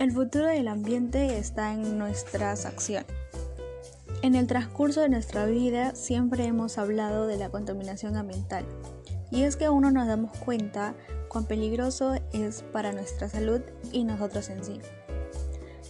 El 0.00 0.12
futuro 0.12 0.46
del 0.46 0.68
ambiente 0.68 1.36
está 1.36 1.74
en 1.74 1.98
nuestras 1.98 2.64
acciones. 2.64 3.04
En 4.22 4.34
el 4.34 4.46
transcurso 4.46 5.02
de 5.02 5.10
nuestra 5.10 5.44
vida 5.44 5.94
siempre 5.94 6.46
hemos 6.46 6.78
hablado 6.78 7.26
de 7.26 7.36
la 7.36 7.50
contaminación 7.50 8.16
ambiental 8.16 8.64
y 9.30 9.42
es 9.42 9.56
que 9.56 9.66
aún 9.66 9.82
no 9.82 9.90
nos 9.90 10.08
damos 10.08 10.34
cuenta 10.38 10.94
cuán 11.28 11.44
peligroso 11.44 12.14
es 12.32 12.62
para 12.62 12.92
nuestra 12.92 13.28
salud 13.28 13.60
y 13.92 14.04
nosotros 14.04 14.48
en 14.48 14.64
sí. 14.64 14.80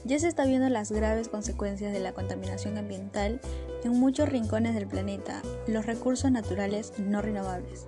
Ya 0.05 0.19
se 0.19 0.27
está 0.27 0.45
viendo 0.45 0.69
las 0.69 0.91
graves 0.91 1.29
consecuencias 1.29 1.93
de 1.93 2.01
la 2.01 2.13
contaminación 2.13 2.79
ambiental 2.79 3.41
en 3.85 3.93
muchos 3.93 4.29
rincones 4.29 4.75
del 4.75 4.89
planeta, 4.89 5.41
los 5.69 5.87
recursos 5.87 6.33
naturales 6.33 6.95
no 6.99 7.23
renovables, 7.23 7.87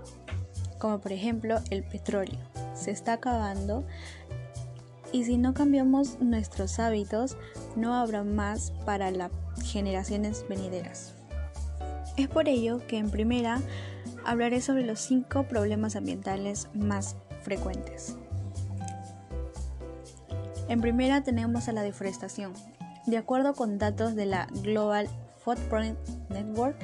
como 0.78 1.00
por 1.00 1.10
ejemplo 1.10 1.58
el 1.70 1.82
petróleo, 1.82 2.38
se 2.74 2.90
está 2.90 3.14
acabando 3.14 3.84
y 5.12 5.24
si 5.24 5.36
no 5.36 5.54
cambiamos 5.54 6.18
nuestros 6.20 6.78
hábitos, 6.78 7.36
no 7.76 7.94
habrá 7.94 8.24
más 8.24 8.72
para 8.84 9.10
las 9.10 9.30
generaciones 9.62 10.44
venideras. 10.48 11.14
Es 12.16 12.28
por 12.28 12.48
ello 12.48 12.80
que 12.86 12.98
en 12.98 13.10
primera 13.10 13.60
hablaré 14.24 14.60
sobre 14.60 14.84
los 14.84 15.00
cinco 15.00 15.44
problemas 15.44 15.96
ambientales 15.96 16.68
más 16.74 17.16
frecuentes. 17.42 18.16
En 20.68 20.80
primera 20.80 21.22
tenemos 21.22 21.68
a 21.68 21.72
la 21.72 21.82
deforestación. 21.82 22.52
De 23.06 23.18
acuerdo 23.18 23.54
con 23.54 23.78
datos 23.78 24.14
de 24.14 24.26
la 24.26 24.46
Global 24.62 25.08
Footprint 25.44 25.98
Network, 26.30 26.76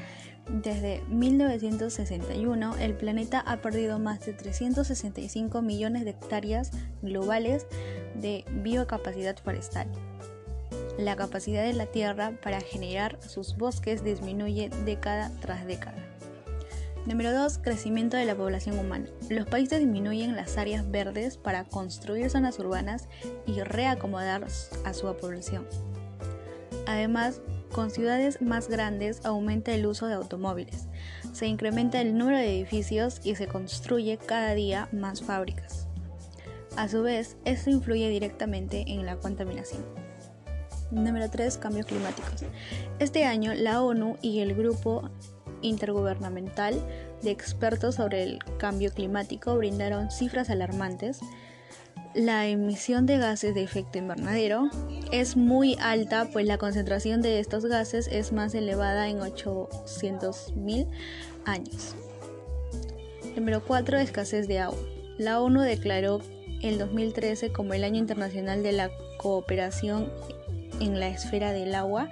desde 0.49 1.03
1961, 1.09 2.77
el 2.77 2.95
planeta 2.95 3.41
ha 3.41 3.59
perdido 3.59 3.99
más 3.99 4.25
de 4.25 4.33
365 4.33 5.61
millones 5.61 6.05
de 6.05 6.11
hectáreas 6.11 6.71
globales 7.03 7.67
de 8.15 8.45
biocapacidad 8.63 9.37
forestal. 9.37 9.89
La 10.99 11.17
capacidad 11.17 11.63
de 11.63 11.75
la 11.75 11.87
Tierra 11.87 12.33
para 12.43 12.61
generar 12.61 13.19
sus 13.21 13.57
bosques 13.57 14.03
disminuye 14.03 14.71
década 14.85 15.31
tras 15.41 15.67
década. 15.67 16.03
Número 17.07 17.33
2. 17.33 17.59
Crecimiento 17.59 18.17
de 18.17 18.25
la 18.25 18.35
población 18.35 18.79
humana. 18.79 19.07
Los 19.31 19.47
países 19.47 19.79
disminuyen 19.79 20.35
las 20.35 20.59
áreas 20.59 20.91
verdes 20.91 21.37
para 21.37 21.65
construir 21.65 22.29
zonas 22.31 22.59
urbanas 22.59 23.09
y 23.47 23.61
reacomodar 23.63 24.47
a 24.85 24.95
su 24.95 25.15
población. 25.17 25.67
Además, 26.87 27.41
con 27.73 27.91
ciudades 27.91 28.41
más 28.41 28.69
grandes 28.69 29.25
aumenta 29.25 29.75
el 29.75 29.87
uso 29.87 30.07
de 30.07 30.15
automóviles, 30.15 30.87
se 31.33 31.47
incrementa 31.47 32.01
el 32.01 32.17
número 32.17 32.39
de 32.39 32.57
edificios 32.57 33.21
y 33.25 33.35
se 33.35 33.47
construye 33.47 34.19
cada 34.19 34.55
día 34.55 34.89
más 34.93 35.23
fábricas. 35.23 35.89
A 36.77 36.89
su 36.89 37.03
vez, 37.03 37.37
esto 37.45 37.71
influye 37.71 38.09
directamente 38.09 38.85
en 38.87 39.05
la 39.05 39.17
contaminación. 39.17 39.85
Número 40.91 41.29
3. 41.29 41.59
Cambios 41.59 41.87
climáticos. 41.87 42.45
Este 42.99 43.25
año 43.25 43.53
la 43.55 43.83
ONU 43.83 44.17
y 44.23 44.41
el 44.41 44.55
Grupo 44.55 45.11
Intergubernamental 45.61 46.81
de 47.23 47.31
Expertos 47.31 47.97
sobre 47.97 48.23
el 48.23 48.39
Cambio 48.59 48.93
Climático 48.93 49.57
brindaron 49.57 50.11
cifras 50.11 50.51
alarmantes 50.51 51.21
la 52.19 52.49
emisión 52.49 53.07
de 53.07 53.17
gases 53.17 53.55
de 53.55 53.63
efecto 53.63 53.97
invernadero 53.97 54.69
es 55.13 55.37
muy 55.37 55.77
alta, 55.81 56.29
pues 56.33 56.47
la 56.47 56.59
concentración 56.59 57.23
de 57.23 57.39
estos 57.39 57.65
gases 57.65 58.09
es 58.09 58.33
más 58.33 58.57
elevada 58.57 59.09
en 59.09 59.21
800.000 59.21 60.89
años. 61.45 61.95
Número 63.37 63.63
4. 63.65 63.99
Escasez 63.99 64.49
de 64.49 64.59
agua. 64.59 64.79
La 65.17 65.41
ONU 65.41 65.61
declaró 65.61 66.21
el 66.61 66.79
2013 66.79 67.53
como 67.53 67.75
el 67.75 67.85
Año 67.85 67.99
Internacional 67.99 68.65
de 68.65 68.73
la 68.73 68.91
Cooperación 69.19 70.13
en 70.81 70.99
la 70.99 71.09
Esfera 71.09 71.53
del 71.53 71.73
Agua 71.77 72.11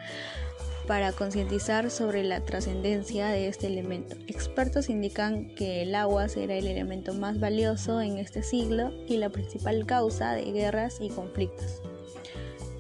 para 0.86 1.12
concientizar 1.12 1.90
sobre 1.90 2.22
la 2.22 2.44
trascendencia 2.44 3.28
de 3.28 3.48
este 3.48 3.66
elemento. 3.66 4.16
Expertos 4.28 4.88
indican 4.88 5.54
que 5.54 5.82
el 5.82 5.94
agua 5.94 6.28
será 6.28 6.54
el 6.54 6.66
elemento 6.66 7.12
más 7.14 7.40
valioso 7.40 8.00
en 8.00 8.18
este 8.18 8.42
siglo 8.42 8.92
y 9.08 9.16
la 9.16 9.30
principal 9.30 9.84
causa 9.86 10.32
de 10.32 10.52
guerras 10.52 10.98
y 11.00 11.08
conflictos. 11.08 11.82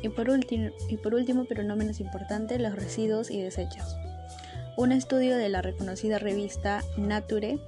Y 0.02 0.08
por, 0.08 0.30
último, 0.30 0.70
y 0.88 0.98
por 0.98 1.14
último, 1.14 1.46
pero 1.48 1.64
no 1.64 1.74
menos 1.74 2.00
importante, 2.00 2.58
los 2.58 2.76
residuos 2.76 3.30
y 3.30 3.42
desechos. 3.42 3.96
Un 4.76 4.92
estudio 4.92 5.36
de 5.36 5.48
la 5.48 5.62
reconocida 5.62 6.18
revista 6.18 6.84
Nature 6.96 7.58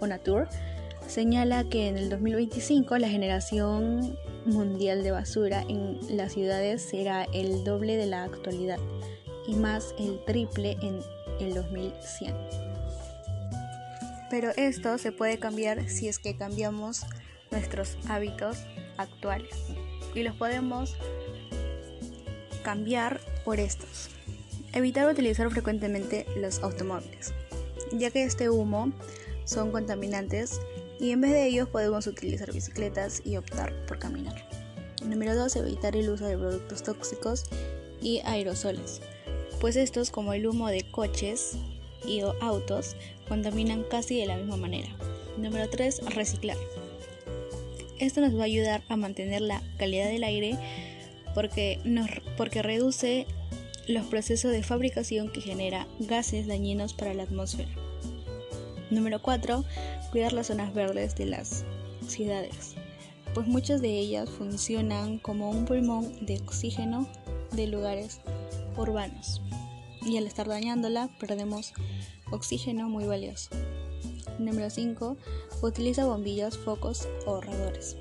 o 0.00 0.06
Nature 0.06 0.46
señala 1.06 1.64
que 1.64 1.88
en 1.88 1.98
el 1.98 2.10
2025 2.10 2.98
la 2.98 3.08
generación 3.08 4.18
mundial 4.44 5.02
de 5.02 5.10
basura 5.10 5.62
en 5.68 5.98
las 6.16 6.32
ciudades 6.32 6.82
será 6.82 7.26
el 7.32 7.64
doble 7.64 7.96
de 7.96 8.06
la 8.06 8.24
actualidad 8.24 8.78
y 9.48 9.54
más 9.54 9.94
el 9.98 10.22
triple 10.26 10.76
en 10.82 11.00
el 11.40 11.54
2100. 11.54 12.36
Pero 14.30 14.50
esto 14.56 14.98
se 14.98 15.10
puede 15.10 15.38
cambiar 15.38 15.88
si 15.88 16.06
es 16.06 16.18
que 16.18 16.36
cambiamos 16.36 17.06
nuestros 17.50 17.96
hábitos 18.08 18.58
actuales 18.98 19.54
y 20.14 20.22
los 20.22 20.36
podemos 20.36 20.94
cambiar 22.62 23.20
por 23.44 23.58
estos. 23.58 24.10
Evitar 24.74 25.10
utilizar 25.10 25.50
frecuentemente 25.50 26.26
los 26.36 26.62
automóviles, 26.62 27.32
ya 27.92 28.10
que 28.10 28.24
este 28.24 28.50
humo 28.50 28.92
son 29.44 29.72
contaminantes 29.72 30.60
y 31.00 31.12
en 31.12 31.22
vez 31.22 31.32
de 31.32 31.46
ellos 31.46 31.68
podemos 31.70 32.06
utilizar 32.06 32.52
bicicletas 32.52 33.22
y 33.24 33.38
optar 33.38 33.72
por 33.86 33.98
caminar. 33.98 34.46
Número 35.02 35.34
2. 35.34 35.56
Evitar 35.56 35.96
el 35.96 36.10
uso 36.10 36.26
de 36.26 36.36
productos 36.36 36.82
tóxicos 36.82 37.44
y 38.02 38.20
aerosoles 38.26 39.00
pues 39.60 39.76
estos, 39.76 40.10
como 40.10 40.32
el 40.32 40.46
humo 40.46 40.68
de 40.68 40.82
coches 40.82 41.56
y 42.06 42.20
autos, 42.40 42.96
contaminan 43.28 43.84
casi 43.84 44.18
de 44.18 44.26
la 44.26 44.36
misma 44.36 44.56
manera. 44.56 44.88
Número 45.36 45.68
3. 45.68 46.00
Reciclar. 46.14 46.56
Esto 47.98 48.20
nos 48.20 48.36
va 48.36 48.42
a 48.42 48.46
ayudar 48.46 48.82
a 48.88 48.96
mantener 48.96 49.40
la 49.40 49.62
calidad 49.76 50.08
del 50.08 50.24
aire 50.24 50.56
porque, 51.34 51.80
nos, 51.84 52.08
porque 52.36 52.62
reduce 52.62 53.26
los 53.86 54.06
procesos 54.06 54.52
de 54.52 54.62
fabricación 54.62 55.30
que 55.30 55.40
genera 55.40 55.86
gases 55.98 56.46
dañinos 56.46 56.94
para 56.94 57.14
la 57.14 57.24
atmósfera. 57.24 57.70
Número 58.90 59.20
4. 59.20 59.64
Cuidar 60.12 60.32
las 60.32 60.46
zonas 60.48 60.72
verdes 60.74 61.16
de 61.16 61.26
las 61.26 61.64
ciudades, 62.06 62.74
pues 63.34 63.46
muchas 63.46 63.82
de 63.82 63.90
ellas 63.98 64.30
funcionan 64.30 65.18
como 65.18 65.50
un 65.50 65.64
pulmón 65.64 66.24
de 66.24 66.38
oxígeno 66.38 67.08
de 67.52 67.66
lugares 67.66 68.20
urbanos 68.78 69.42
y 70.06 70.16
al 70.16 70.26
estar 70.26 70.48
dañándola 70.48 71.10
perdemos 71.18 71.72
oxígeno 72.30 72.88
muy 72.88 73.04
valioso. 73.04 73.50
Número 74.38 74.70
5. 74.70 75.16
Utiliza 75.62 76.06
bombillas, 76.06 76.56
focos 76.56 77.08
o 77.26 77.30
ahorradores, 77.30 77.96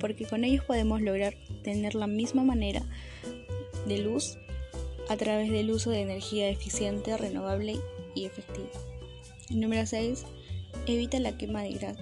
porque 0.00 0.26
con 0.26 0.44
ellos 0.44 0.64
podemos 0.64 1.02
lograr 1.02 1.34
tener 1.62 1.94
la 1.94 2.06
misma 2.06 2.42
manera 2.42 2.82
de 3.86 3.98
luz 3.98 4.38
a 5.08 5.16
través 5.16 5.50
del 5.50 5.70
uso 5.70 5.90
de 5.90 6.00
energía 6.00 6.48
eficiente, 6.48 7.16
renovable 7.16 7.78
y 8.14 8.24
efectiva. 8.24 8.68
Número 9.50 9.86
6. 9.86 10.24
Evita 10.86 11.18
la 11.18 11.36
quema 11.36 11.62
de, 11.62 11.96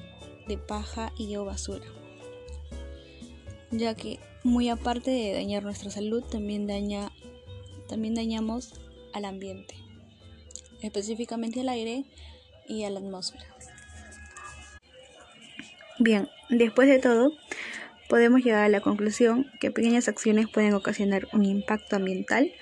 de 0.47 0.59
paja 0.59 1.13
y 1.19 1.35
o 1.37 1.45
basura, 1.45 1.87
ya 3.71 3.95
que 3.95 4.21
muy 4.45 4.69
aparte 4.69 5.11
de 5.11 5.33
dañar 5.33 5.63
nuestra 5.63 5.91
salud, 5.91 6.23
también 6.23 6.67
daña 6.67 7.11
también 7.88 8.15
dañamos 8.15 8.75
al 9.12 9.25
ambiente, 9.25 9.75
específicamente 10.82 11.60
al 11.60 11.69
aire 11.71 12.04
y 12.69 12.84
a 12.84 12.91
la 12.91 13.00
atmósfera. 13.00 13.44
Bien, 15.99 16.28
después 16.49 16.88
de 16.88 17.00
todo, 17.00 17.32
podemos 18.09 18.44
llegar 18.44 18.65
a 18.65 18.69
la 18.69 18.81
conclusión 18.81 19.50
que 19.60 19.71
pequeñas 19.71 20.09
acciones 20.09 20.49
pueden 20.49 20.75
ocasionar 20.75 21.26
un 21.32 21.44
impacto 21.44 21.96
ambiental 21.96 22.52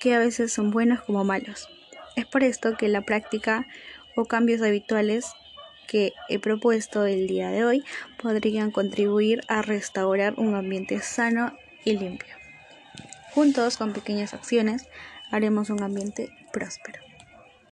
que 0.00 0.14
a 0.14 0.18
veces 0.18 0.52
son 0.52 0.70
buenos 0.70 1.02
como 1.02 1.24
malos. 1.24 1.68
Es 2.16 2.24
por 2.24 2.42
esto 2.42 2.76
que 2.76 2.88
la 2.88 3.02
práctica 3.02 3.66
o 4.16 4.24
cambios 4.24 4.62
habituales 4.62 5.26
que 5.86 6.12
he 6.28 6.38
propuesto 6.38 7.06
el 7.06 7.26
día 7.26 7.50
de 7.50 7.64
hoy 7.64 7.84
podrían 8.22 8.70
contribuir 8.70 9.40
a 9.48 9.62
restaurar 9.62 10.34
un 10.36 10.54
ambiente 10.54 11.00
sano 11.00 11.56
y 11.84 11.96
limpio. 11.96 12.37
Juntos, 13.34 13.76
con 13.76 13.92
pequeñas 13.92 14.34
acciones, 14.34 14.86
haremos 15.30 15.70
un 15.70 15.82
ambiente 15.82 16.30
próspero. 16.52 17.07